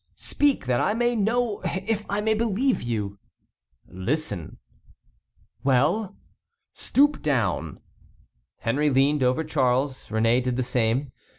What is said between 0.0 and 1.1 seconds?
Speak, that I